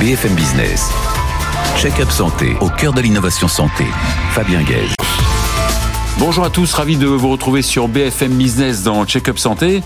[0.00, 0.88] BFM Business.
[1.76, 3.84] Check-up santé au cœur de l'innovation santé.
[4.30, 4.94] Fabien Gage.
[6.18, 9.82] Bonjour à tous, ravi de vous retrouver sur BFM Business dans Check-up santé.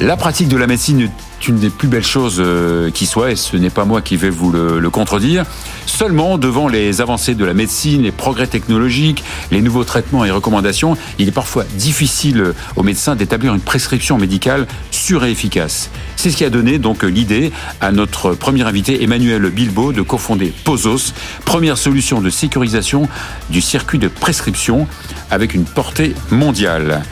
[0.00, 3.36] La pratique de la médecine est une des plus belles choses euh, qui soit, et
[3.36, 5.44] ce n'est pas moi qui vais vous le, contredire.
[5.90, 10.96] Seulement, devant les avancées de la médecine, les progrès technologiques, les nouveaux traitements et recommandations,
[11.18, 15.90] il est parfois difficile aux médecins d'établir une prescription médicale sûre et efficace.
[16.16, 20.54] C'est ce qui a donné donc l'idée à notre premier invité, Emmanuel Bilbo, de cofonder
[20.64, 21.12] Posos,
[21.44, 23.08] première solution de sécurisation
[23.50, 24.86] du circuit de prescription
[25.30, 27.02] avec une portée mondiale.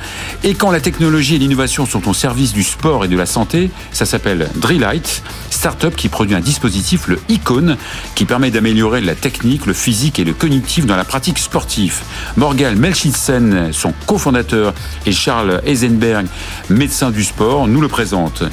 [0.45, 3.71] Et quand la technologie et l'innovation sont au service du sport et de la santé,
[3.93, 7.77] ça s'appelle Drillite, start-up qui produit un dispositif, le Icon,
[8.15, 12.01] qui permet d'améliorer la technique, le physique et le cognitif dans la pratique sportive.
[12.37, 14.75] Morgan Melchitsen, son cofondateur,
[15.07, 16.27] et Charles Eisenberg,
[16.69, 18.45] médecin du sport, nous le présentent.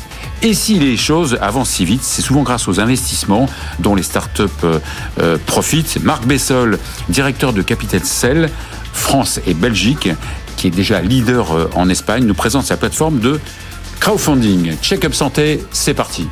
[0.41, 3.48] Et si les choses avancent si vite, c'est souvent grâce aux investissements
[3.80, 4.44] dont les startups
[5.20, 6.02] euh, profitent.
[6.04, 8.49] Marc Bessol, directeur de Capital Cell,
[8.93, 10.10] France et Belgique,
[10.55, 13.40] qui est déjà leader euh, en Espagne, nous présente sa plateforme de
[13.99, 14.76] crowdfunding.
[14.82, 16.27] Check-up santé, c'est parti.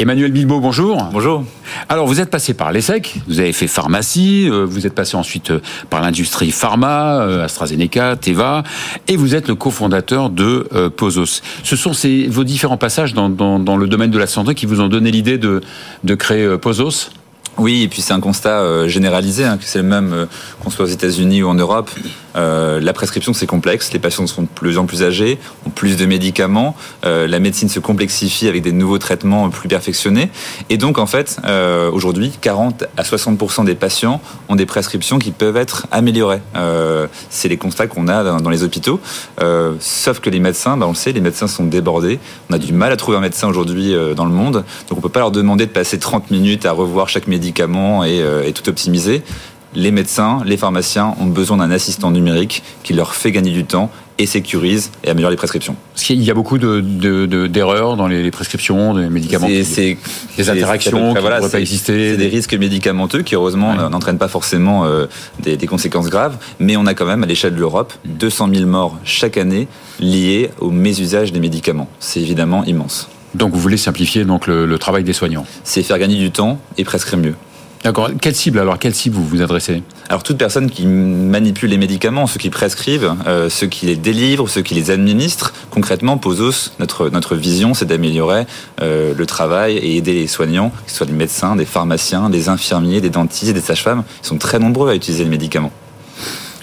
[0.00, 1.08] Emmanuel Bilbo, bonjour.
[1.12, 1.44] Bonjour.
[1.88, 5.50] Alors, vous êtes passé par l'ESSEC, vous avez fait pharmacie, euh, vous êtes passé ensuite
[5.50, 5.60] euh,
[5.90, 8.62] par l'industrie pharma, AstraZeneca, Teva,
[9.08, 11.42] et vous êtes le cofondateur de Posos.
[11.64, 14.88] Ce sont ces, vos différents passages dans, le domaine de la santé qui vous ont
[14.88, 15.60] donné l'idée de,
[16.04, 17.10] de créer Posos
[17.58, 20.26] oui, et puis c'est un constat euh, généralisé, hein, que c'est le même euh,
[20.62, 21.90] qu'on soit aux États-Unis ou en Europe.
[22.36, 23.92] Euh, la prescription, c'est complexe.
[23.92, 26.76] Les patients sont de plus en plus âgés, ont plus de médicaments.
[27.02, 30.30] La médecine se complexifie avec des nouveaux traitements plus perfectionnés.
[30.70, 31.40] Et donc, en fait,
[31.92, 36.40] aujourd'hui, 40 à 60% des patients ont des prescriptions qui peuvent être améliorées.
[37.30, 39.00] c'est les constats qu'on a dans, les hôpitaux.
[39.80, 42.20] sauf que les médecins, bah, on le sait, les médecins sont débordés.
[42.50, 44.64] On a du mal à trouver un médecin aujourd'hui dans le monde.
[44.88, 47.47] Donc, on peut pas leur demander de passer 30 minutes à revoir chaque médicament
[48.04, 49.22] et, et tout optimiser
[49.74, 53.90] les médecins, les pharmaciens ont besoin d'un assistant numérique qui leur fait gagner du temps
[54.20, 55.76] et sécurise et améliore les prescriptions.
[55.94, 59.46] Parce qu'il y a beaucoup d'erreurs de, dans les, prescriptions des médicaments.
[59.62, 59.96] C'est
[60.36, 62.10] des interactions qui ne voilà, pas exister.
[62.10, 65.06] C'est des risques médicamenteux qui heureusement n'entraînent pas forcément euh,
[65.40, 68.66] des, des, conséquences graves, mais on a quand même à l'échelle de l'Europe 200 000
[68.66, 69.68] morts chaque année
[70.00, 71.88] liés au mésusage des médicaments.
[72.00, 73.08] C'est évidemment immense.
[73.38, 76.58] Donc vous voulez simplifier donc le, le travail des soignants C'est faire gagner du temps
[76.76, 77.34] et prescrire mieux.
[77.84, 78.10] D'accord.
[78.20, 79.84] Quelle cible alors Quelle cible vous vous adressez?
[80.08, 84.48] Alors toute personne qui manipule les médicaments, ceux qui prescrivent, euh, ceux qui les délivrent,
[84.48, 85.52] ceux qui les administrent.
[85.70, 88.46] Concrètement, Posos, notre notre vision, c'est d'améliorer
[88.80, 92.48] euh, le travail et aider les soignants, que ce soit des médecins, des pharmaciens, des
[92.48, 94.02] infirmiers, des dentistes, des sages-femmes.
[94.24, 95.72] Ils sont très nombreux à utiliser les médicaments.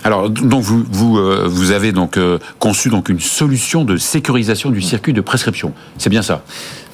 [0.06, 2.20] Alors donc vous vous euh, avez donc
[2.60, 5.74] conçu donc une solution de sécurisation du circuit de prescription.
[5.98, 6.44] C'est bien ça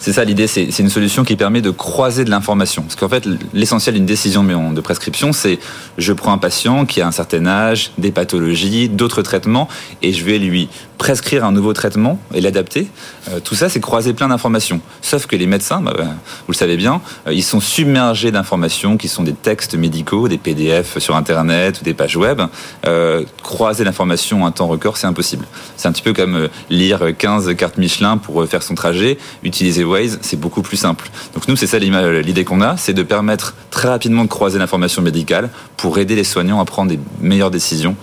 [0.02, 2.82] c'est ça l'idée, c'est une solution qui permet de croiser de l'information.
[2.82, 3.24] Parce qu'en fait,
[3.54, 5.60] l'essentiel d'une décision de prescription, c'est
[6.00, 9.68] je prends un patient qui a un certain âge, des pathologies, d'autres traitements,
[10.02, 10.70] et je vais lui
[11.02, 12.88] prescrire un nouveau traitement et l'adapter.
[13.30, 14.82] Euh, tout ça, c'est croiser plein d'informations.
[15.02, 18.98] Sauf que les médecins, bah, bah, vous le savez bien, euh, ils sont submergés d'informations
[18.98, 22.42] qui sont des textes médicaux, des PDF sur Internet ou des pages web.
[22.86, 25.48] Euh, croiser l'information en temps record, c'est impossible.
[25.76, 30.20] C'est un petit peu comme lire 15 cartes Michelin pour faire son trajet, utiliser Waze,
[30.22, 31.10] c'est beaucoup plus simple.
[31.34, 35.02] Donc nous, c'est ça l'idée qu'on a, c'est de permettre très rapidement de croiser l'information
[35.02, 37.96] médicale pour aider les soignants à prendre des meilleures décisions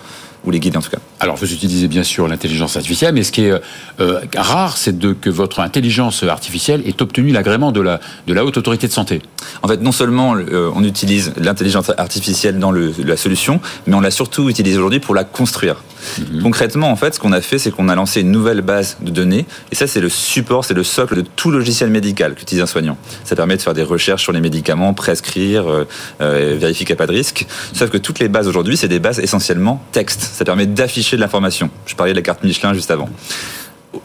[0.45, 0.99] ou les guider en tout cas.
[1.21, 3.61] Alors vous utilisez bien sûr l'intelligence artificielle, mais ce qui est
[4.01, 8.57] euh, rare, c'est que votre intelligence artificielle ait obtenu l'agrément de la, de la haute
[8.57, 9.21] autorité de santé.
[9.63, 14.01] En fait, non seulement euh, on utilise l'intelligence artificielle dans le, la solution, mais on
[14.01, 15.83] l'a surtout utilisée aujourd'hui pour la construire.
[16.19, 16.43] Mhm.
[16.43, 19.11] Concrètement, en fait, ce qu'on a fait, c'est qu'on a lancé une nouvelle base de
[19.11, 22.67] données, et ça, c'est le support, c'est le socle de tout logiciel médical qu'utilise un
[22.67, 22.97] soignant.
[23.25, 25.85] Ça permet de faire des recherches sur les médicaments, prescrire, euh,
[26.21, 27.47] euh vérifier qu'il n'y a pas de risque.
[27.73, 30.23] Sauf que toutes les bases aujourd'hui, c'est des bases essentiellement texte.
[30.23, 31.71] Ça permet d'afficher de l'information.
[31.87, 33.09] Je parlais de la carte Michelin juste avant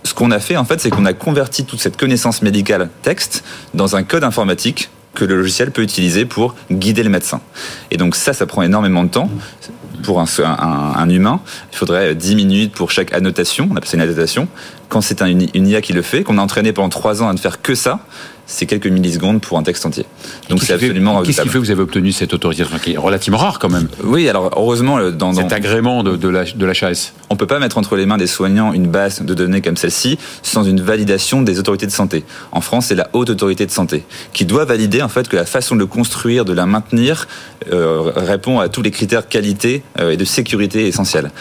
[0.04, 3.44] ce qu'on a fait en fait, c'est qu'on a converti toute cette connaissance médicale texte
[3.74, 7.42] dans un code informatique que le logiciel peut utiliser pour guider le médecin.
[7.92, 9.30] Et donc ça, ça prend énormément de temps
[10.04, 11.40] pour un, un, humain.
[11.72, 14.48] Il faudrait 10 minutes pour chaque annotation, on appelle ça une annotation.
[14.90, 17.34] Quand c'est une, une IA qui le fait, qu'on a entraîné pendant 3 ans à
[17.34, 18.00] ne faire que ça,
[18.54, 20.06] c'est quelques millisecondes pour un texte entier.
[20.50, 23.40] Donc c'est absolument Qu'est-ce qui fait que vous avez obtenu cette autorisation qui est relativement
[23.40, 23.88] rare quand même?
[24.04, 27.14] Oui, alors heureusement dans, dans cet agrément de, de la de l'HAS.
[27.30, 30.20] On peut pas mettre entre les mains des soignants une base de données comme celle-ci
[30.44, 32.24] sans une validation des autorités de santé.
[32.52, 34.04] En France, c'est la haute autorité de santé
[34.34, 37.28] qui doit valider en fait que la façon de le construire, de la maintenir
[37.72, 41.32] euh, répond à tous les critères qualité euh, et de sécurité essentiels.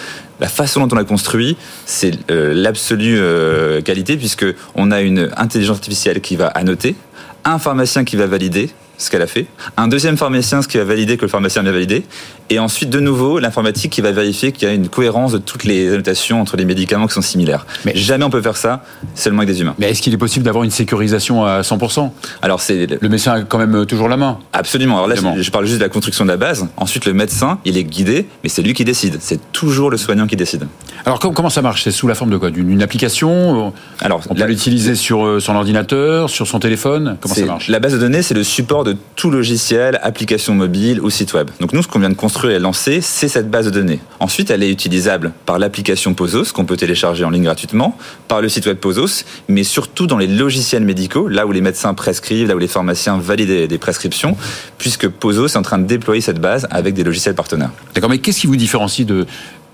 [0.43, 1.57] La façon dont on l'a construit,
[1.87, 4.45] c'est euh, l'absolue euh, qualité puisque
[4.75, 6.97] on a une intelligence artificielle qui va annoter,
[7.45, 8.69] un pharmacien qui va valider
[9.03, 9.47] ce qu'elle a fait,
[9.77, 12.05] un deuxième pharmacien ce qui va valider que le pharmacien a validé,
[12.51, 15.65] et ensuite de nouveau l'informatique qui va vérifier qu'il y a une cohérence de toutes
[15.65, 17.67] les annotations entre les médicaments qui sont similaires.
[17.85, 18.85] Mais jamais on peut faire ça
[19.15, 19.75] seulement avec des humains.
[19.79, 22.11] Mais est-ce qu'il est possible d'avoir une sécurisation à 100%
[22.43, 24.39] Alors c'est le médecin a quand même toujours la main.
[24.53, 24.97] Absolument.
[24.97, 26.69] Alors là, je, je parle juste de la construction de la base.
[26.77, 29.19] Ensuite, le médecin, il est guidé, mais c'est lui qui décide.
[29.21, 30.67] C'est toujours le soignant qui décide.
[31.05, 31.83] Alors comment ça marche?
[31.83, 32.51] C'est sous la forme de quoi?
[32.51, 33.73] D'une application?
[34.01, 37.17] Alors on peut l'utiliser sur euh, son ordinateur, sur son téléphone?
[37.21, 37.69] Comment ça marche?
[37.69, 41.51] La base de données, c'est le support de tout logiciel, application mobile ou site web.
[41.61, 44.01] Donc nous, ce qu'on vient de construire et lancer, c'est cette base de données.
[44.21, 47.97] Ensuite, elle est utilisable par l'application Posos qu'on peut télécharger en ligne gratuitement,
[48.29, 51.95] par le site web Posos, mais surtout dans les logiciels médicaux, là où les médecins
[51.95, 54.37] prescrivent, là où les pharmaciens valident des prescriptions,
[54.79, 57.71] puisque Posos est en train de déployer cette base avec des logiciels partenaires.
[57.95, 59.27] D'accord, mais qu'est-ce qui vous différencie de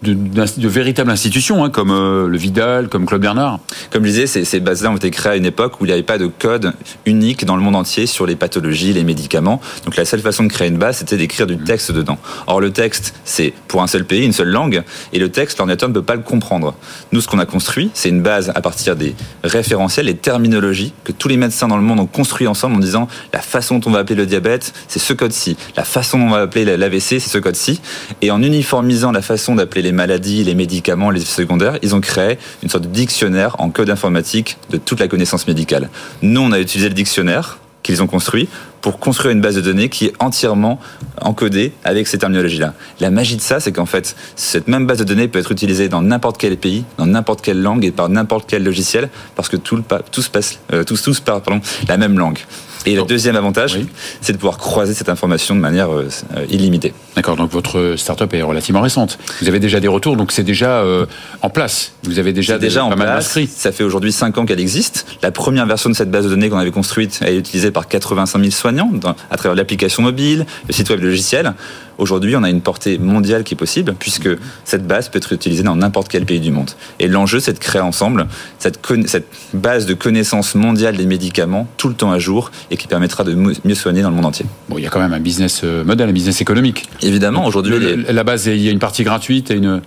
[0.02, 3.58] de, de, véritables institutions, hein, comme euh, le Vidal, comme Claude Bernard.
[3.90, 5.92] Comme je disais, ces, ces bases-là ont été créées à une époque où il n'y
[5.92, 6.72] avait pas de code
[7.06, 9.60] unique dans le monde entier sur les pathologies, les médicaments.
[9.84, 12.18] Donc la seule façon de créer une base, c'était d'écrire du texte dedans.
[12.46, 15.88] Or le texte, c'est pour un seul pays, une seule langue, et le texte, l'ordinateur
[15.88, 16.74] ne peut pas le comprendre.
[17.12, 21.12] Nous, ce qu'on a construit, c'est une base à partir des référentiels et terminologies que
[21.12, 23.92] tous les médecins dans le monde ont construit ensemble en disant la façon dont on
[23.92, 25.56] va appeler le diabète, c'est ce code-ci.
[25.76, 27.80] La façon dont on va appeler l'AVC, c'est ce code-ci.
[28.22, 32.37] Et en uniformisant la façon d'appeler les maladies, les médicaments, les secondaires, ils ont créé
[32.62, 35.88] une sorte de dictionnaire en code informatique de toute la connaissance médicale.
[36.20, 38.50] Nous, on a utilisé le dictionnaire qu'ils ont construit
[38.82, 40.79] pour construire une base de données qui est entièrement
[41.23, 42.75] encodée avec ces terminologies-là.
[43.00, 45.88] La magie de ça, c'est qu'en fait, cette même base de données peut être utilisée
[45.88, 49.56] dans n'importe quel pays, dans n'importe quelle langue et par n'importe quel logiciel, parce que
[49.56, 49.82] tout, le,
[50.12, 52.40] tout se passe, euh, tous, tous parlent pardon, la même langue.
[52.85, 53.79] Et le deuxième avantage,
[54.20, 56.08] c'est de pouvoir croiser cette information de manière euh,
[56.50, 56.93] illimitée.
[57.18, 59.18] D'accord, donc votre start-up est relativement récente.
[59.42, 61.04] Vous avez déjà des retours, donc c'est déjà euh,
[61.42, 61.94] en place.
[62.04, 63.34] Vous avez déjà, déjà en pas place.
[63.34, 65.04] Mal ça fait aujourd'hui 5 ans qu'elle existe.
[65.20, 68.38] La première version de cette base de données qu'on avait construite est utilisée par 85
[68.38, 71.54] 000 soignants dans, à travers l'application mobile, le site web, le logiciel.
[71.98, 74.28] Aujourd'hui, on a une portée mondiale qui est possible, puisque
[74.64, 76.70] cette base peut être utilisée dans n'importe quel pays du monde.
[77.00, 78.28] Et l'enjeu, c'est de créer ensemble
[78.60, 82.86] cette, cette, base de connaissances mondiales des médicaments, tout le temps à jour, et qui
[82.86, 84.46] permettra de mieux soigner dans le monde entier.
[84.68, 86.88] Bon, il y a quand même un business euh, modèle, un business économique.
[87.08, 88.05] Évidemment, aujourd'hui...
[88.08, 89.81] La base, il y a une partie gratuite et une...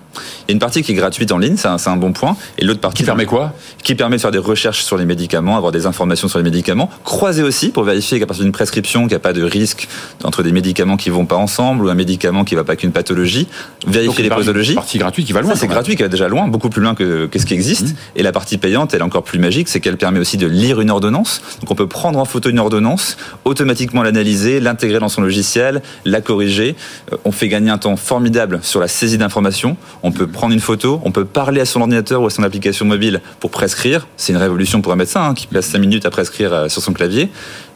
[0.47, 2.35] Il y a une partie qui est gratuite en ligne, c'est un, un, bon point.
[2.57, 2.97] Et l'autre partie...
[2.97, 3.53] Qui permet quoi
[3.83, 6.89] Qui permet de faire des recherches sur les médicaments, avoir des informations sur les médicaments,
[7.03, 9.87] croiser aussi pour vérifier qu'à partir d'une prescription, qu'il n'y a pas de risque
[10.23, 13.47] entre des médicaments qui vont pas ensemble ou un médicament qui va pas qu'une pathologie,
[13.87, 14.73] vérifier les posologies.
[14.73, 15.55] partie gratuite qui va loin.
[15.55, 17.89] C'est gratuit, qui va déjà loin, beaucoup plus loin que, ce qui existe.
[17.89, 18.17] Mmh.
[18.17, 20.81] Et la partie payante, elle est encore plus magique, c'est qu'elle permet aussi de lire
[20.81, 21.41] une ordonnance.
[21.61, 26.21] Donc on peut prendre en photo une ordonnance, automatiquement l'analyser, l'intégrer dans son logiciel, la
[26.21, 26.75] corriger.
[27.11, 29.77] Euh, on fait gagner un temps formidable sur la saisie d'informations.
[30.03, 32.85] On peut prendre une photo, on peut parler à son ordinateur ou à son application
[32.85, 34.07] mobile pour prescrire.
[34.17, 36.81] C'est une révolution pour un médecin hein, qui passe 5 minutes à prescrire euh, sur
[36.81, 37.29] son clavier.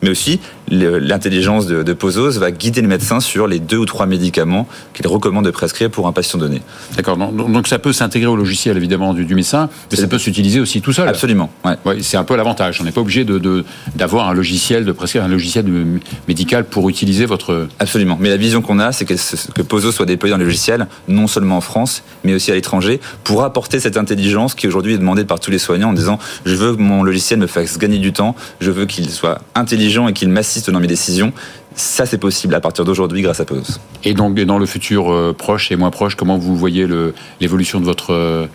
[0.05, 4.05] Mais aussi, l'intelligence de, de Pozos va guider le médecin sur les deux ou trois
[4.05, 6.61] médicaments qu'il recommande de prescrire pour un patient donné.
[6.95, 7.17] D'accord.
[7.17, 10.93] Donc, ça peut s'intégrer au logiciel évidemment du, médecin, mais ça peut s'utiliser aussi tout
[10.93, 11.07] seul.
[11.07, 11.49] Absolument.
[11.63, 12.03] Ouais.
[12.03, 12.81] c'est un peu l'avantage.
[12.81, 13.65] On n'est pas obligé de,
[13.95, 15.65] d'avoir un logiciel, de prescrire un logiciel
[16.27, 17.67] médical pour utiliser votre.
[17.79, 18.19] Absolument.
[18.21, 19.15] Mais la vision qu'on a, c'est que,
[19.55, 22.99] que Pozo soit déployé dans le logiciel, non seulement en France, mais aussi à l'étranger,
[23.23, 26.53] pour apporter cette intelligence qui aujourd'hui est demandée par tous les soignants en disant je
[26.53, 30.13] veux que mon logiciel me fasse gagner du temps, je veux qu'il soit intelligent et
[30.13, 31.31] qu'il m'assiste dans mes décisions.
[31.75, 33.79] Ça, c'est possible à partir d'aujourd'hui grâce à Podos.
[34.03, 36.87] Et donc, dans le futur euh, proche et moins proche, comment vous voyez
[37.41, 38.47] l'évolution de votre euh,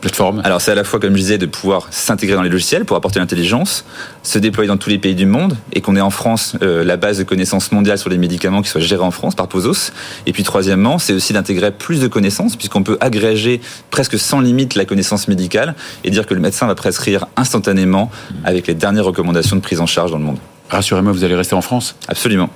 [0.00, 0.40] plateforme?
[0.44, 2.96] Alors, c'est à la fois, comme je disais, de pouvoir s'intégrer dans les logiciels pour
[2.96, 3.84] apporter l'intelligence,
[4.22, 6.96] se déployer dans tous les pays du monde et qu'on ait en France euh, la
[6.96, 9.92] base de connaissances mondiales sur les médicaments qui soit gérée en France par Posos.
[10.24, 13.60] Et puis, troisièmement, c'est aussi d'intégrer plus de connaissances puisqu'on peut agréger
[13.90, 18.10] presque sans limite la connaissance médicale et dire que le médecin va prescrire instantanément
[18.42, 20.38] avec les dernières recommandations de prise en charge dans le monde.
[20.70, 22.50] Rassurez-moi, vous allez rester en France Absolument.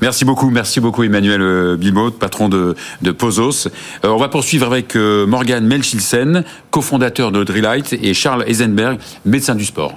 [0.00, 3.68] Merci beaucoup, merci beaucoup Emmanuel euh, Bilbaud, patron de, de Pozos.
[4.04, 9.54] Euh, on va poursuivre avec euh, Morgan Melchilsen, cofondateur de Drillite, et Charles Eisenberg, médecin
[9.54, 9.94] du sport.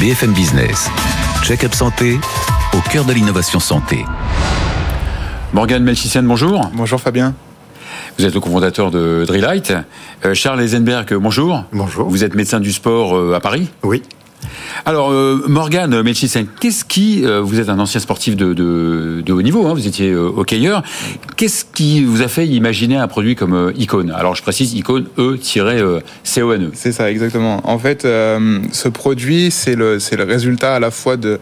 [0.00, 0.90] BFM Business,
[1.42, 2.18] check-up santé,
[2.72, 4.04] au cœur de l'innovation santé.
[5.52, 6.70] Morgan Melchilsen, bonjour.
[6.74, 7.34] Bonjour Fabien.
[8.18, 9.72] Vous êtes le cofondateur de Drillite.
[10.34, 11.64] Charles Eisenberg, bonjour.
[11.72, 12.08] Bonjour.
[12.08, 14.02] Vous êtes médecin du sport à Paris Oui.
[14.84, 16.02] Alors, euh, Morgane
[16.60, 20.30] qu'est-ce qui, euh, vous êtes un ancien sportif de, haut niveau, hein, vous étiez euh,
[20.34, 20.82] hockeyeur,
[21.36, 25.04] qu'est-ce qui vous a fait imaginer un produit comme euh, Icon Alors, je précise, Icon
[25.18, 26.70] E-C-O-N-E.
[26.74, 27.60] C'est ça, exactement.
[27.68, 31.38] En fait, ce produit, c'est le résultat à la fois de,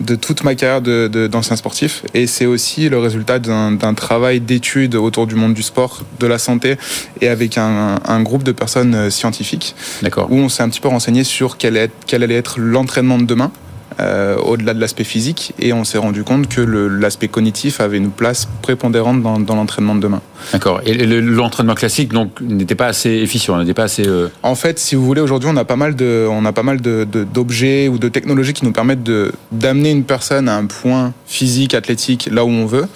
[0.00, 3.94] de toute ma carrière de, de- d'ancien sportif et c'est aussi le résultat d'un, d'un
[3.94, 6.76] travail d'études autour du monde du sport, de la santé
[7.20, 10.28] et avec un, un groupe de personnes euh, scientifiques D'accord.
[10.30, 13.24] où on s'est un petit peu renseigné sur quel, est, quel allait être l'entraînement de
[13.24, 13.52] demain.
[14.00, 18.10] Euh, au-delà de l'aspect physique et on s'est rendu compte que l'aspect cognitif avait une
[18.10, 20.22] place prépondérante dans, dans l'entraînement de demain.
[20.52, 20.80] D'accord.
[20.86, 24.06] Et le- l'entraînement classique, donc, n'était pas assez efficient, n'était pas assez.
[24.08, 26.62] euh, En fait, si vous voulez, aujourd'hui, on a pas mal de, on a pas
[26.62, 30.56] mal de, de- d'objets ou de technologies qui nous permettent de d'amener une personne à
[30.56, 32.86] un point physique, athlétique, là où on veut.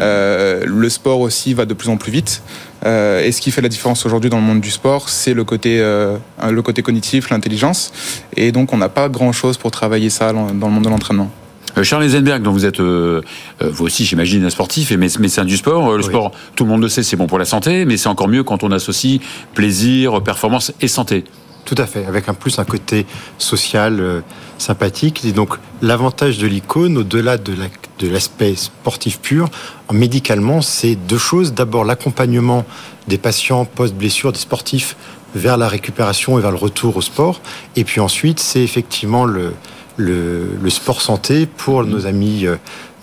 [0.00, 2.42] Euh, le sport aussi va de plus en plus vite.
[2.86, 5.44] Euh, et ce qui fait la différence aujourd'hui dans le monde du sport, c'est le
[5.44, 6.16] côté, euh,
[6.48, 7.92] le côté cognitif, l'intelligence.
[8.36, 11.30] Et donc, on n'a pas grand-chose pour travailler ça dans le monde de l'entraînement.
[11.76, 13.20] Euh, Charles Eisenberg, dont vous êtes, euh,
[13.60, 15.92] vous aussi, j'imagine, un sportif et mé- médecin du sport.
[15.92, 16.04] Le Oui.
[16.04, 18.42] sport, tout le monde le sait, c'est bon pour la santé, mais c'est encore mieux
[18.44, 19.20] quand on associe
[19.54, 21.24] plaisir, performance et santé.
[21.64, 23.04] Tout à fait, avec un plus un côté
[23.36, 24.20] social euh,
[24.56, 25.24] sympathique.
[25.26, 27.66] Et donc l'avantage de l'icône, au-delà de la-
[27.98, 29.48] de l'aspect sportif pur,
[29.88, 31.52] en médicalement, c'est deux choses.
[31.54, 32.64] D'abord l'accompagnement
[33.08, 34.96] des patients post-blessure, des sportifs,
[35.34, 37.40] vers la récupération et vers le retour au sport.
[37.76, 39.52] Et puis ensuite, c'est effectivement le,
[39.96, 42.56] le, le sport santé pour nos amis euh,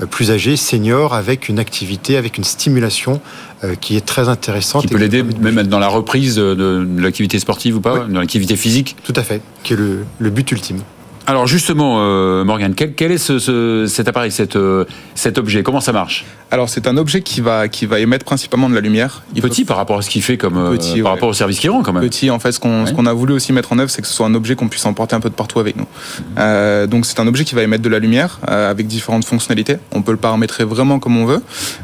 [0.10, 3.22] plus âgés, seniors, avec une activité, avec une stimulation
[3.64, 4.82] euh, qui est très intéressante.
[4.82, 8.20] Qui et peut l'aider même dans la reprise de, de l'activité sportive ou pas, dans
[8.20, 8.96] l'activité physique.
[9.04, 10.82] Tout à fait, qui est le, le but ultime.
[11.28, 15.64] Alors justement, euh, Morgane, quel, quel est ce, ce- cet appareil, cet, euh, cet objet?
[15.64, 16.24] Comment ça marche?
[16.52, 19.24] Alors, c'est un objet qui va, qui va émettre principalement de la lumière.
[19.36, 21.10] Il peut Petit par rapport à ce qu'il fait comme euh, Petit, par ouais.
[21.18, 22.04] rapport au service qu'il rend quand même.
[22.04, 22.30] petit.
[22.30, 23.08] En fait, ce qu'on Ouais.
[23.10, 25.16] a voulu aussi mettre en œuvre, c'est que ce soit un objet qu'on puisse emporter
[25.16, 25.88] un peu de partout avec nous.
[26.38, 29.78] Euh, donc, c'est un objet qui va émettre de la lumière euh, avec différentes fonctionnalités.
[29.92, 31.42] On peut le paramétrer vraiment comme on veut.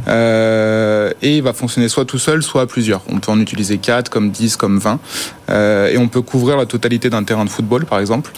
[0.08, 3.02] Euh, et il va fonctionner soit tout seul, soit à plusieurs.
[3.10, 5.00] On peut en utiliser 4, comme 10, comme 20.
[5.50, 8.32] Euh, et on peut couvrir la totalité d'un terrain de football, par exemple.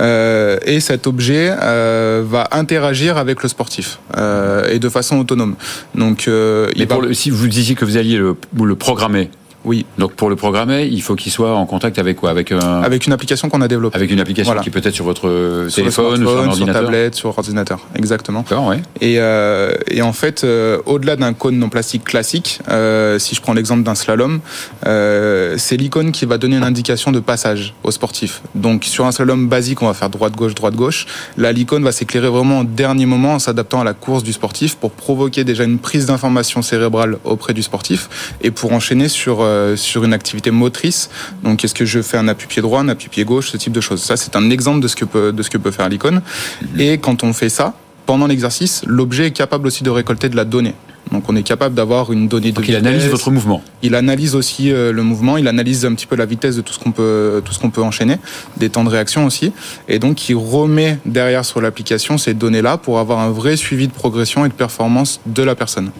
[0.00, 5.56] Euh, et cet objet euh, va interagir avec le sportif euh, et de façon autonome.
[5.94, 9.30] Donc, euh, il va- pour le- si vous disiez que vous alliez le, le programmer,
[9.64, 12.30] oui, donc pour le programmer, il faut qu'il soit en contact avec quoi?
[12.30, 13.96] Avec un, avec une application qu'on a développée.
[13.96, 14.62] avec une application Voilà.
[14.62, 16.82] qui est peut-être sur votre Sur téléphone sur un ordinateur.
[16.82, 18.40] tablette, sur ordinateur, exactement.
[18.48, 18.80] D'accord, ouais.
[19.00, 23.40] Et, euh, et en fait, euh, au-delà d'un cône non plastique classique, euh, si je
[23.40, 24.40] prends l'exemple d'un slalom,
[24.84, 28.42] c'est l'icône qui va donner une indication de passage au sportif.
[28.54, 31.06] Donc sur un slalom basique, on va faire droite-gauche, droite-gauche.
[31.36, 34.76] Là, l'icône va s'éclairer vraiment au dernier moment en s'adaptant à la course du sportif
[34.76, 38.08] pour provoquer déjà une prise d'information cérébrale auprès du sportif
[38.40, 41.10] et pour enchaîner sur, euh, sur une activité motrice.
[41.42, 44.02] Donc est-ce que je fais un appui-pied droit, un appui-pied gauche, ce type de choses.
[44.02, 46.22] Ça, c'est un exemple de ce que peut, de ce que peut faire l'icône.
[46.78, 47.74] Et quand on fait ça,
[48.06, 50.74] pendant l'exercice, l'objet est capable aussi de récolter de la donnée.
[51.12, 53.62] Donc on est capable d'avoir une donnée de Donc il analyse votre mouvement.
[53.82, 56.72] Il analyse aussi euh, le mouvement, il analyse un petit peu la vitesse de tout
[56.72, 58.16] ce qu'on peut, tout ce qu'on peut enchaîner,
[58.56, 59.52] des temps de réaction aussi,
[59.88, 63.92] et donc il remet derrière sur l'application ces données-là pour avoir un vrai suivi de
[63.92, 65.90] progression et de performance de la personne.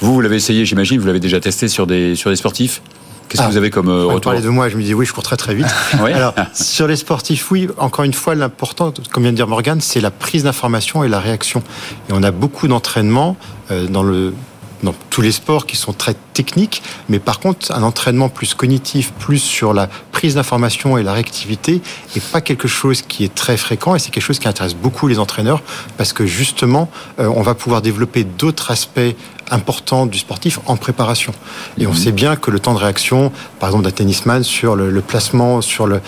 [0.00, 2.82] Vous, vous l'avez essayé, j'imagine, vous l'avez déjà testé sur des, sur des sportifs
[3.28, 5.06] Qu'est-ce Ah, que vous avez comme euh, retour parlait de moi, je me disais oui,
[5.06, 5.66] je cours très très vite.
[5.98, 10.02] Alors, sur les sportifs, oui, encore une fois, l'important, comme vient de dire Morgane, c'est
[10.02, 11.62] la prise d'information et la réaction.
[12.10, 13.36] Et on a beaucoup d'entraînements
[13.70, 14.34] euh, dans le
[14.82, 19.12] dans tous les sports qui sont très techniques, mais par contre, un entraînement plus cognitif,
[19.12, 19.88] plus sur la
[20.22, 21.80] prise d'information et la réactivité,
[22.14, 25.08] n'est pas quelque chose qui est très fréquent et c'est quelque chose qui intéresse beaucoup
[25.08, 25.62] les entraîneurs
[25.96, 26.88] parce que justement,
[27.18, 29.16] euh, on va pouvoir développer d'autres aspects
[29.52, 31.32] importants du sportif en préparation.
[31.78, 33.30] Et on sait bien que le temps de réaction,
[33.60, 36.00] par exemple d'un tennisman sur le, placement, sur le,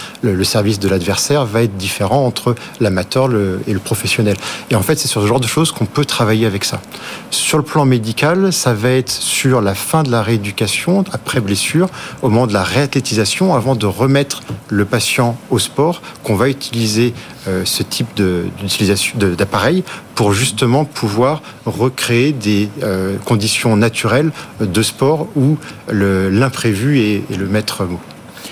[0.45, 3.31] service de l'adversaire, va être différent entre l'amateur
[3.67, 4.37] et le professionnel.
[4.71, 6.81] Et en fait, c'est sur ce genre de choses qu'on peut travailler avec ça.
[7.31, 11.89] Sur le plan médical, ça va être sur la fin de la rééducation après blessure,
[12.23, 17.15] au moment de la réathlétisation, avant de remettre le patient au sport, qu'on va utiliser
[17.47, 19.85] euh, ce type d'appareil
[20.15, 24.31] pour justement pouvoir recréer des euh, conditions naturelles
[24.61, 25.57] de sport où
[25.91, 28.01] le- l'imprévu est, est le maître mot.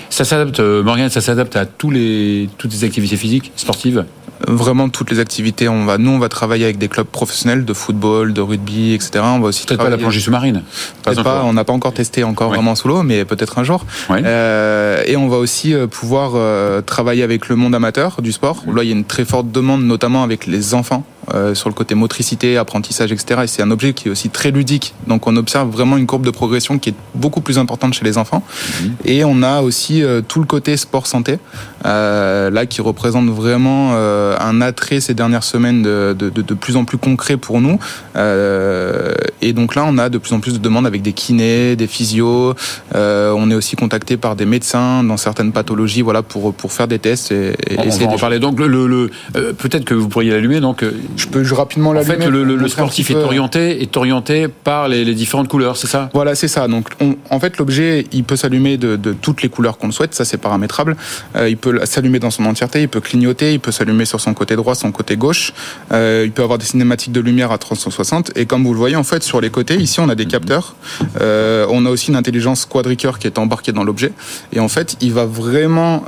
[0.09, 4.05] Ça s'adapte, euh, Morgane, ça s'adapte à tous les, toutes les activités physiques, sportives?
[4.45, 7.73] Vraiment toutes les activités, on va, nous on va travailler avec des clubs professionnels de
[7.73, 9.23] football, de rugby, etc.
[9.23, 10.63] On va aussi Peut-être pas la plongée sous-marine.
[11.03, 11.33] Peut-être encore.
[11.41, 12.55] pas, on n'a pas encore testé encore Ouais.
[12.57, 13.85] vraiment sous l'eau, mais peut-être un jour.
[14.09, 14.21] Ouais.
[14.25, 18.63] Euh, et on va aussi pouvoir euh, travailler avec le monde amateur du sport.
[18.67, 21.69] Où là, il y a une très forte demande, notamment avec les enfants euh, sur
[21.69, 23.41] le côté motricité, apprentissage, etc.
[23.43, 24.93] Et c'est un objet qui est aussi très ludique.
[25.07, 28.17] Donc on observe vraiment une courbe de progression qui est beaucoup plus importante chez les
[28.17, 28.43] enfants.
[28.81, 28.95] Mhm.
[29.05, 31.39] Et on a aussi euh, tout le côté sport santé,
[31.85, 36.75] euh, là qui représente vraiment un attrait ces dernières semaines de, de, de, de, plus
[36.75, 37.79] en plus concret pour nous.
[38.15, 41.87] et donc là, on a de plus en plus de demandes avec des kinés, des
[41.87, 42.53] physios.
[42.93, 46.99] on est aussi contacté par des médecins dans certaines pathologies, voilà, pour pour faire des
[46.99, 48.39] tests et, et on essayer en parler.
[48.39, 50.59] Donc le, le, le peut-être que vous pourriez l'allumer.
[50.59, 50.83] Donc
[51.17, 52.15] je peux rapidement l'allumer.
[52.15, 55.87] En fait, le, le sportif est orienté est orienté par les, les différentes couleurs, c'est
[55.87, 56.09] ça?
[56.13, 56.67] Voilà, c'est ça.
[56.67, 59.93] Donc on, en fait, l'objet, il peut s'allumer de, de, toutes les couleurs qu'on le
[59.93, 60.13] souhaite.
[60.13, 60.95] Ça, c'est paramétrable.
[61.35, 62.81] Euh, il peut s'allumer dans son entièreté.
[62.81, 63.53] Il peut clignoter.
[63.53, 65.53] Il peut s'allumer sur son côté droit, son côté gauche.
[65.91, 68.31] Euh, il peut avoir des cinématiques de lumière à 360.
[68.37, 70.75] Et comme vous le voyez, en fait, sur les côtés, ici, on a des capteurs.
[71.21, 74.13] Euh, on a aussi une intelligence quadricœur qui est embarquée dans l'objet.
[74.51, 76.03] Et en fait, il va vraiment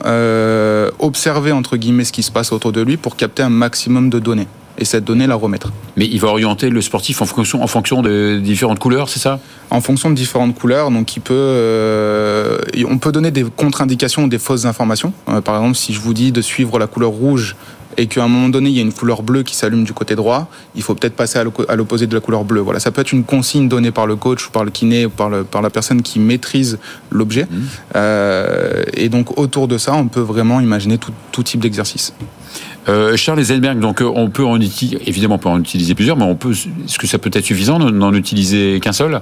[0.99, 4.19] observer entre guillemets ce qui se passe autour de lui pour capter un maximum de
[4.19, 5.71] données et cette donnée la remettre.
[5.95, 9.39] Mais il va orienter le sportif en fonction, en fonction de différentes couleurs, c'est ça?
[9.69, 14.27] En fonction de différentes couleurs, donc il peut, euh, on peut donner des contre-indications ou
[14.27, 15.13] des fausses informations.
[15.29, 17.55] Euh, par exemple, si je vous dis de suivre la couleur rouge
[17.97, 20.15] et qu'à un moment donné il y a une couleur bleue qui s'allume du côté
[20.15, 22.61] droit, il faut peut-être passer à l'opposé de la couleur bleue.
[22.61, 25.09] Voilà, ça peut être une consigne donnée par le coach ou par le kiné ou
[25.09, 26.79] par, le, par la personne qui maîtrise
[27.11, 27.43] l'objet.
[27.49, 27.57] Mmh.
[27.95, 32.13] Euh, et donc autour de ça, on peut vraiment imaginer tout, tout type d'exercice.
[32.87, 36.17] Euh, Charles Eisenberg, donc euh, on peut en utiliser, évidemment on peut en utiliser plusieurs,
[36.17, 39.21] mais on peut, est-ce que ça peut être suffisant d'en utiliser qu'un seul?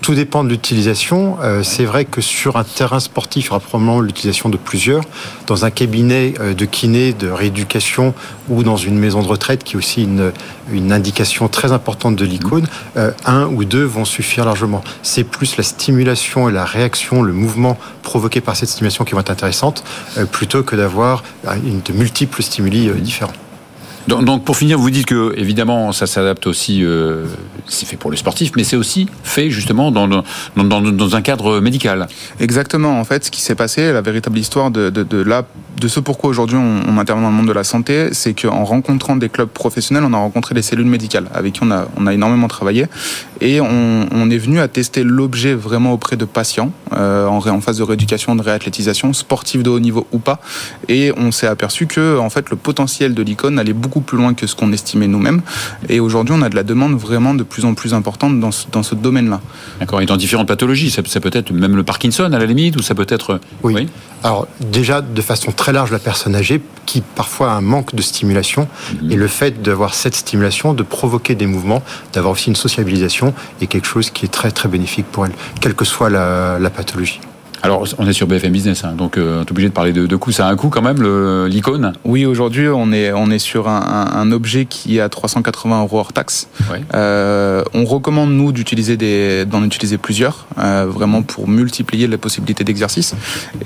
[0.00, 1.36] Tout dépend de l'utilisation.
[1.42, 5.04] Euh, c'est vrai que sur un terrain sportif, il y aura probablement l'utilisation de plusieurs.
[5.46, 8.14] Dans un cabinet euh, de kiné, de rééducation
[8.48, 10.32] ou dans une maison de retraite, qui est aussi une,
[10.92, 12.66] indication très importante de l'icône,
[12.96, 14.82] euh, un ou deux vont suffire largement.
[15.02, 19.20] C'est plus la stimulation et la réaction, le mouvement provoqué par cette stimulation qui vont
[19.20, 19.84] être intéressantes,
[20.32, 23.32] plutôt que d'avoir de multiples stimuli différents.
[24.08, 27.26] Donc, pour finir, vous dites que évidemment ça s'adapte aussi, euh,
[27.68, 30.24] c'est fait pour le sportif, mais c'est aussi fait justement dans,
[31.14, 32.08] un cadre médical.
[32.40, 32.98] Exactement.
[32.98, 35.46] En fait, ce qui s'est passé, la véritable histoire de, de, de, la,
[35.80, 38.64] de ce pourquoi aujourd'hui on, on, intervient dans le monde de la santé, c'est qu'en
[38.64, 42.06] rencontrant des clubs professionnels, on a rencontré des cellules médicales avec qui on a, on
[42.06, 42.86] a énormément travaillé
[43.40, 47.60] et on, on est venu à tester l'objet vraiment auprès de patients euh, en, en
[47.60, 50.40] phase de rééducation, de réathlétisation, sportifs de haut niveau ou pas,
[50.88, 54.18] et on s'est aperçu que en fait le potentiel de l'icône allait beaucoup beaucoup plus
[54.18, 55.42] loin que ce qu'on estimait nous-mêmes.
[55.88, 58.66] Et aujourd'hui, on a de la demande vraiment de plus en plus importante dans ce,
[58.70, 59.40] dans ce domaine-là.
[59.80, 60.00] D'accord.
[60.00, 62.82] Et dans différentes pathologies, ça, ça, peut être même le Parkinson à la limite, ou
[62.82, 63.40] ça peut être.
[63.64, 63.74] Oui.
[63.74, 63.88] oui.
[64.22, 68.02] Alors déjà, de façon très large, la personne âgée qui parfois a un manque de
[68.02, 68.68] stimulation
[69.02, 69.12] mmh.
[69.12, 73.66] et le fait d'avoir cette stimulation, de provoquer des mouvements, d'avoir aussi une sociabilisation est
[73.66, 77.20] quelque chose qui est très très bénéfique pour elle, quelle que soit la, la pathologie.
[77.62, 80.06] Alors, on est sur BFM Business, hein, donc euh, on est obligé de parler de,
[80.06, 80.32] de coûts.
[80.32, 81.02] Ça a un coût quand même,
[81.46, 81.92] l'icône?
[82.04, 85.98] Oui, aujourd'hui, on est, on est sur un, un, objet qui est à 380 euros
[85.98, 86.48] hors taxe.
[86.70, 86.80] Ouais.
[86.94, 92.64] Euh, on recommande, nous, d'utiliser des, d'en utiliser plusieurs, euh, vraiment pour multiplier les possibilités
[92.64, 93.14] d'exercice.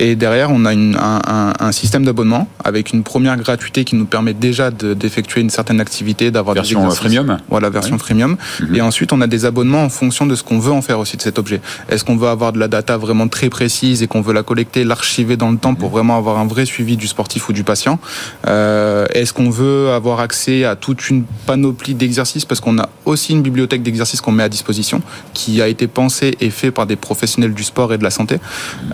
[0.01, 4.07] Et derrière, on a une, un, un, système d'abonnement avec une première gratuité qui nous
[4.07, 7.99] permet déjà d'effectuer une certaine activité, d'avoir des Version freemium Voilà, version ouais.
[7.99, 8.37] freemium.
[8.37, 8.77] -hmm.
[8.77, 11.17] Et ensuite, on a des abonnements en fonction de ce qu'on veut en faire aussi
[11.17, 11.61] de cet objet.
[11.91, 14.83] Est-ce qu'on veut avoir de la data vraiment très précise et qu'on veut la collecter,
[14.83, 17.99] l'archiver dans le temps pour vraiment avoir un vrai suivi du sportif ou du patient
[18.47, 22.45] euh, Est-ce qu'on veut avoir accès à toute une panoplie d'exercices?
[22.47, 25.03] Parce qu'on a aussi une bibliothèque d'exercices qu'on met à disposition
[25.35, 28.39] qui a été pensée et fait par des professionnels du sport et de la santé.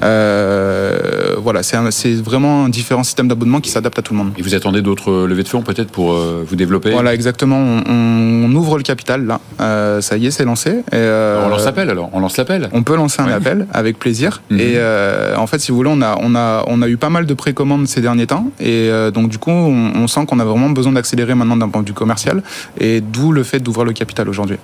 [0.03, 4.33] Euh, voilà, c'est vraiment un différent système d'abonnement qui s'adapte à tout le monde.
[4.39, 6.91] Et vous attendez d'autres levées de fonds peut-être pour euh, vous développer?
[6.91, 7.59] Voilà, exactement.
[7.59, 9.41] On, on, ouvre le capital là.
[10.01, 10.71] Ça y est, c'est lancé.
[10.93, 10.97] Et,
[11.45, 12.11] on lance l'appel alors.
[12.13, 12.69] On lance l'appel.
[12.73, 13.33] On peut lancer un ouais.
[13.33, 14.43] appel avec plaisir.
[14.51, 14.61] Mm -hmm.
[14.61, 17.11] Et euh, en fait, si vous voulez, on a, on a, on a eu pas
[17.11, 18.51] mal de précommandes ces derniers temps.
[18.59, 21.69] Et euh, donc, du coup, on, on sent qu'on a vraiment besoin d'accélérer maintenant d'un
[21.69, 22.43] point de vue commercial.
[22.79, 24.57] Et d'où le fait d'ouvrir le capital aujourd'hui.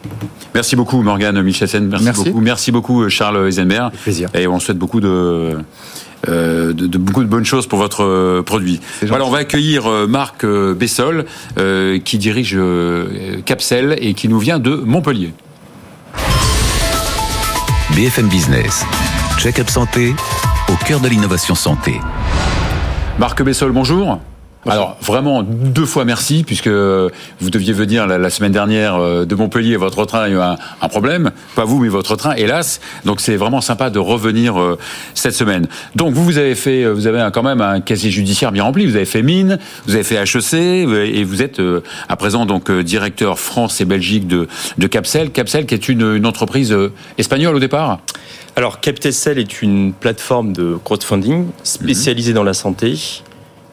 [0.54, 1.86] Merci beaucoup, Morgane Michelsen.
[1.88, 2.40] Merci, Merci, beaucoup.
[2.40, 3.92] Merci beaucoup, Charles Eisenberg.
[4.02, 4.28] Plaisir.
[4.34, 5.56] Et on souhaite beaucoup de.
[6.28, 8.80] Euh, de, de, beaucoup de bonnes choses pour votre euh, produit.
[9.02, 11.24] Voilà, on va accueillir euh, Marc Bessol,
[12.04, 12.58] qui dirige
[13.44, 15.32] Capsel et qui nous vient de Montpellier.
[17.94, 18.84] BFM Business,
[19.46, 19.70] check-up
[20.68, 22.00] au cœur de l'innovation santé.
[23.16, 24.18] Marc Bessol, bonjour.
[24.68, 29.34] Alors vraiment deux fois merci puisque vous deviez venir la, la semaine dernière euh, de
[29.34, 32.80] Montpellier, votre train a eu un, un, problème, pas vous mais votre train, hélas.
[33.04, 34.78] Donc c'est vraiment sympa de revenir euh,
[35.14, 35.68] cette semaine.
[35.94, 38.86] Donc vous vous avez fait, vous avez quand même un casier judiciaire bien rempli.
[38.86, 42.70] Vous avez fait mine, vous avez fait HEC et vous êtes euh, à présent donc
[42.70, 44.48] directeur France et Belgique de,
[44.78, 45.30] de Capsel.
[45.30, 46.76] Capsel qui est une, une entreprise
[47.18, 47.98] espagnole au départ.
[48.56, 52.36] Alors Captecel est une plateforme de crowdfunding spécialisée mmh.
[52.36, 53.22] dans la santé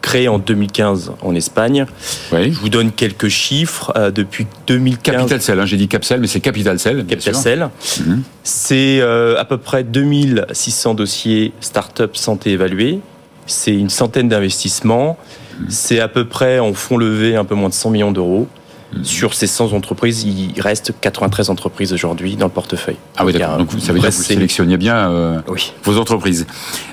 [0.04, 1.88] créé en 2015 en Espagne.
[2.32, 2.52] Oui.
[2.52, 3.92] Je vous donne quelques chiffres.
[3.96, 7.06] Euh, depuis 2015, Capital Cell, hein, j'ai dit Capsel, mais c'est Capital Cell.
[7.08, 7.34] Capital.
[7.34, 7.70] Cell,
[8.06, 8.22] Mhm.
[8.44, 13.00] c'est euh, à peu près 2600 dossiers start-up santé évalués.
[13.48, 15.18] C'est une centaine d'investissements.
[15.60, 15.66] Mhm.
[15.70, 18.48] C'est à peu près en fonds levés un peu moins de 100 millions d'euros.
[18.96, 19.04] Mhm.
[19.06, 22.98] Sur ces 100 entreprises, il reste 93 entreprises aujourd'hui dans le portefeuille.
[23.18, 23.58] Ah oui, d'accord.
[23.58, 25.74] Donc ça veut dire que vous vrai sélectionniez bien euh, Oui.
[25.84, 26.46] vos entreprises.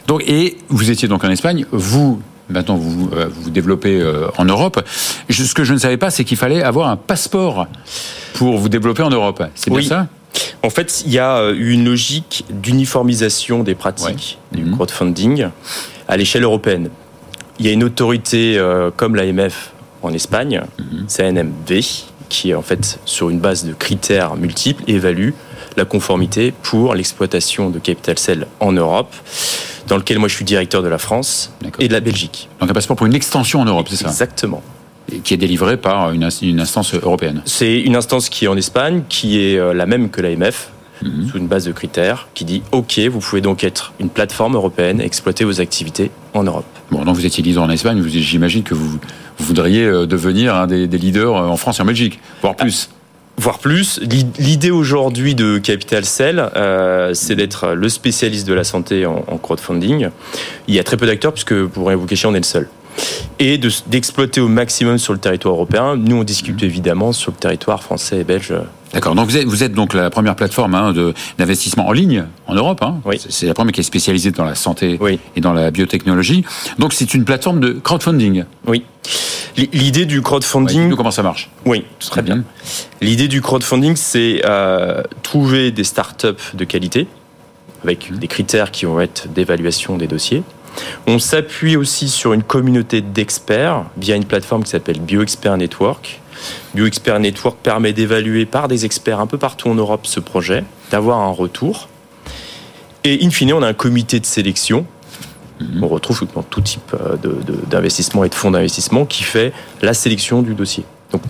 [0.07, 1.67] Donc et vous étiez donc en Espagne.
[1.73, 4.83] Vous maintenant vous euh, vous développez euh, en Europe.
[5.29, 7.67] Je- ce que je ne savais pas, c'est qu'il fallait avoir un passeport
[8.35, 9.43] pour vous développer en Europe.
[9.55, 9.87] C'est bien Oui.
[9.87, 10.07] ça?
[10.63, 14.75] En fait, il y a euh, eu une logique d'uniformisation des pratiques du Mhm.
[14.75, 15.47] crowdfunding
[16.09, 16.91] à l'échelle européenne.
[17.59, 21.05] Il y a une autorité euh, comme l'AMF en Espagne, Mhm.
[21.09, 21.81] CNMV,
[22.29, 25.31] qui en fait, sur une base de critères multiples, évalue
[25.81, 29.13] la conformité pour l'exploitation de Capital Cell en Europe,
[29.89, 32.49] dans lequel moi je suis directeur de la France et de la Belgique.
[32.61, 34.63] Donc un passeport pour une extension en Europe, c'est ça Exactement.
[35.25, 37.43] Qui est délivré par une, ins- une instance européenne.
[37.47, 40.71] C'est une instance qui est en Espagne, qui est euh, la même que l'AMF,
[41.03, 41.29] Mhm.
[41.31, 45.01] sous une base de critères, qui dit OK, vous pouvez donc être une plateforme européenne,
[45.01, 46.67] exploiter vos activités en Europe.
[46.91, 48.03] Bon, donc vous étiez leader en Espagne.
[48.07, 48.99] J'imagine que vous,
[49.39, 52.91] voudriez euh, devenir un des, des leaders euh, en France et en Belgique, voire plus.
[53.41, 58.65] Voire plus, l'i- l'idée aujourd'hui de Capital Cell, euh, c'est d'être le spécialiste de la
[58.65, 60.11] santé en, en crowdfunding.
[60.69, 62.69] Il y a très peu d'acteurs, puisque pour rien vous cacher, on est le seul.
[63.39, 65.97] Et de d'exploiter au maximum sur le territoire européen.
[65.97, 68.53] Nous, on discute évidemment sur le territoire français et belge.
[68.93, 69.15] D'accord.
[69.15, 70.93] Donc vous êtes, vous êtes donc la première plateforme hein,
[71.39, 72.83] d'investissement en ligne en Europe.
[72.83, 72.97] Hein.
[73.05, 73.21] Oui.
[73.29, 75.19] C'est- la première qui est spécialisée dans la santé Oui.
[75.37, 76.45] et dans la biotechnologie.
[76.79, 78.45] Donc c'est une plateforme de crowdfunding.
[78.67, 78.85] Oui.
[79.57, 81.51] L'idée du Ouais, crowdfunding, comment ça marche.
[81.67, 82.37] oui, très bien.
[82.37, 82.45] Mhm.
[83.01, 87.07] L'idée du crowdfunding, c'est euh, trouver des startups de qualité
[87.85, 90.43] avec des critères qui vont être d'évaluation des dossiers.
[91.07, 96.21] On s'appuie aussi sur une communauté d'experts via une plateforme qui s'appelle BioExpert Network.
[96.75, 101.19] BioExpert Network permet d'évaluer par des experts un peu partout en Europe ce projet, d'avoir
[101.21, 101.89] un retour.
[103.05, 104.87] Et in fine, on a un comité de sélection
[105.81, 107.17] on retrouve dans tout type euh,
[107.69, 110.85] d'investissement et de fonds d'investissement qui fait la sélection du dossier.
[111.13, 111.23] Donc,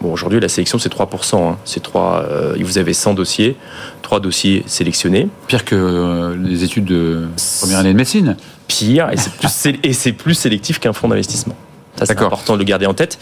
[0.00, 1.36] bon, aujourd'hui, la sélection, c'est 3%.
[1.36, 1.56] hein.
[1.64, 3.56] C'est euh, vous avez 100 dossiers,
[4.02, 5.28] 3 dossiers sélectionnés.
[5.46, 7.28] Pire que euh, les études de
[7.60, 8.36] première année de médecine.
[8.70, 9.10] Pire,
[9.82, 11.56] et c'est plus, sélectif qu'un fonds d'investissement.
[11.96, 13.18] Ça, c'est important de le garder en tête.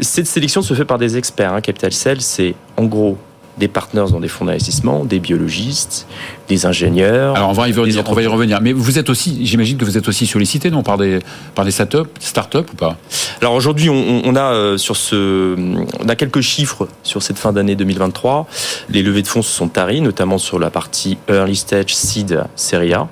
[0.00, 1.52] Cette sélection se fait par des experts.
[1.52, 1.60] hein.
[1.60, 3.18] Capital Cell, c'est en gros
[3.58, 6.06] des partenaires dans des fonds d'investissement, des biologistes,
[6.48, 7.36] des ingénieurs.
[7.36, 8.02] Alors on va y revenir.
[8.08, 8.60] On va y revenir.
[8.60, 11.20] Mais vous êtes aussi, j'imagine que vous êtes aussi sollicité, non, par des
[11.54, 12.96] par des startups, startups ou pas?
[13.40, 15.54] Alors aujourd'hui, on, on a euh, sur ce,
[16.00, 18.46] on a quelques chiffres sur cette fin d'année 2023.
[18.90, 22.92] Les levées de fonds se sont taries, notamment sur la partie early stage, seed, série
[22.92, 23.08] A.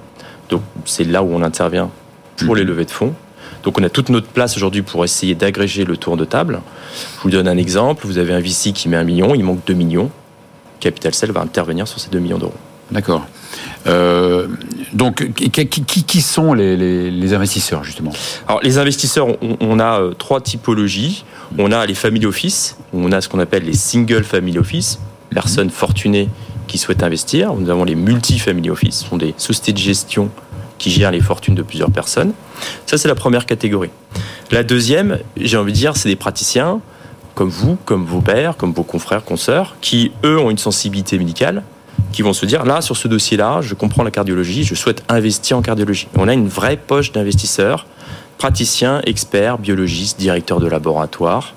[0.48, 1.90] Donc c'est là où on intervient
[2.44, 3.14] pour les levées de fonds.
[3.62, 6.60] Donc on a toute notre place aujourd'hui pour essayer d'agréger le tour de table.
[7.18, 8.06] Je vous donne un exemple.
[8.06, 10.10] Vous avez un VC qui met un million, il manque 2 millions.
[10.80, 12.54] Capital Cell va intervenir sur ces 2 millions d'euros.
[12.90, 13.24] D'accord.
[13.86, 14.48] Euh,
[14.92, 18.12] donc qui, qui- qui- sont les, les- les investisseurs justement?
[18.48, 21.24] Alors, les investisseurs, on, on a euh, trois typologies.
[21.58, 24.98] On a les family office, on a ce qu'on appelle les single family office,
[25.30, 26.28] personnes fortunées
[26.72, 27.52] qui souhaitent investir.
[27.52, 30.30] Nous avons les multi-family office, ce sont des sociétés de gestion
[30.78, 32.32] qui gèrent les fortunes de plusieurs personnes.
[32.86, 33.90] Ça, c'est la première catégorie.
[34.50, 36.80] La deuxième, j'ai envie de dire, c'est des praticiens
[37.34, 41.62] comme vous, comme vos pères, comme vos confrères, consoeurs, qui, eux, ont une sensibilité médicale,
[42.10, 45.58] qui vont se dire, là, sur ce dossier-là, je comprends la cardiologie, je souhaite investir
[45.58, 46.08] en cardiologie.
[46.16, 47.86] On a une vraie poche d'investisseurs,
[48.38, 51.54] praticiens, experts, biologistes, directeurs de laboratoire.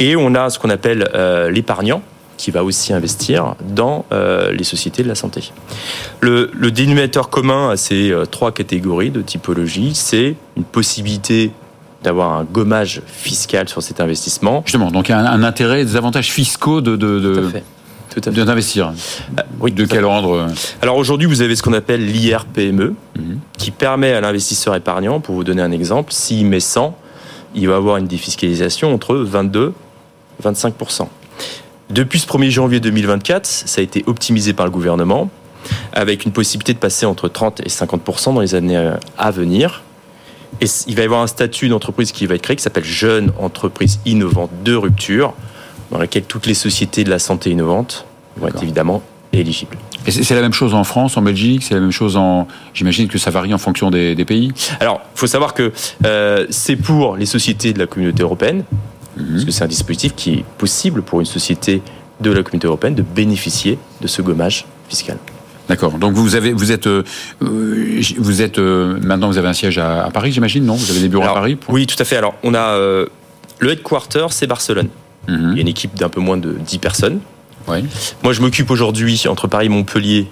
[0.00, 2.02] Et on a ce qu'on appelle euh, l'épargnant,
[2.40, 5.52] qui va aussi investir dans euh, les sociétés de la santé.
[6.20, 11.50] Le, le dénominateur commun à ces euh, trois catégories de typologie, c'est une possibilité
[12.02, 14.62] d'avoir un gommage fiscal sur cet investissement.
[14.64, 17.64] Justement, donc un, un intérêt, des avantages fiscaux de de- Tout à de- fait.
[18.08, 18.40] Tout à fait.
[18.40, 18.94] de- d'investir.
[19.38, 20.46] Euh, oui, de quel ordre
[20.80, 23.38] Alors aujourd'hui, vous avez ce qu'on appelle l'IRPME, Mhm.
[23.58, 26.96] Qui permet à l'investisseur épargnant, pour vous donner un exemple, s'il met 100,
[27.54, 29.74] il va avoir une défiscalisation entre 22
[30.38, 30.74] et 25
[31.90, 35.28] Depuis ce 1er janvier 2024, ça a été optimisé par le gouvernement,
[35.92, 39.82] avec une possibilité de passer entre 30 et 50% dans les années euh, à venir.
[40.60, 43.32] Et il va y avoir un statut d'entreprise qui va être créé, qui s'appelle Jeune
[43.40, 45.34] Entreprise Innovante de Rupture,
[45.90, 49.76] dans laquelle toutes les sociétés de la santé innovantes vont être évidemment éligibles.
[50.06, 52.46] Et c'est c'est la même chose en France, en Belgique, c'est la même chose en.
[52.72, 54.52] J'imagine que ça varie en fonction des, des pays?
[54.78, 55.72] Alors, il faut savoir que
[56.06, 58.64] euh, c'est pour les sociétés de la communauté européenne,
[59.16, 61.82] Parce que c'est un dispositif qui est possible pour une société
[62.20, 65.16] de la communauté européenne de bénéficier de ce gommage fiscal.
[65.68, 65.92] D'accord.
[65.92, 67.02] Donc vous avez, vous êtes, euh,
[67.40, 70.74] vous êtes euh, maintenant vous avez un siège à, à Paris, j'imagine, non?
[70.74, 72.16] Vous avez des bureaux Alors, à Paris pour- Oui, tout à fait.
[72.16, 73.06] Alors, on a euh,
[73.60, 74.88] le headquarter, c'est Barcelone.
[75.28, 75.50] Mhm.
[75.52, 77.20] Il y a une équipe d'un peu moins de 10 personnes.
[77.68, 77.84] Oui.
[78.22, 80.26] Moi, je m'occupe aujourd'hui entre Paris et Montpellier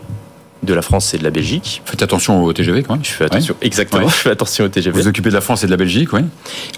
[0.64, 1.83] de la France et de la Belgique.
[1.85, 3.05] Faites attention au TGV quand même.
[3.05, 4.11] Je fais attention, exactement, Ouais.
[4.11, 4.91] je fais attention au TGV.
[4.97, 6.23] Vous vous occupez de la France et de la Belgique, oui.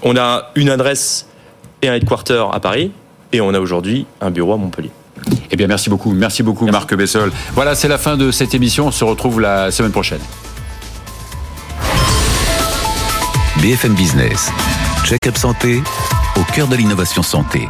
[0.03, 1.25] On a une adresse
[1.81, 2.91] et un headquarter à Paris,
[3.33, 4.91] et on a aujourd'hui un bureau à Montpellier.
[5.51, 6.11] Eh bien, merci beaucoup.
[6.11, 7.31] Merci beaucoup, Marc Bessol.
[7.53, 8.87] Voilà, c'est la fin de cette émission.
[8.87, 10.21] On se retrouve la semaine prochaine.
[13.61, 14.51] BFM Business.
[15.05, 15.83] Check-up santé
[16.35, 17.67] au cœur de l'innovation santé.